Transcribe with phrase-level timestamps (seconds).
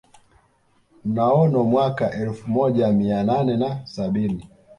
[1.05, 4.47] Mnaono mwaka elfu moja mia nane na sabini